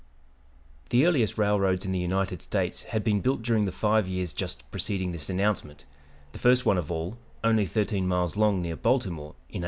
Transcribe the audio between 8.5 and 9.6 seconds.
near Baltimore, in 1831.